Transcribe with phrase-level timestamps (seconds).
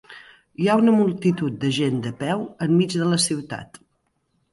[0.61, 3.79] Hi ha una multitud de gent de peu enmig de la ciutat.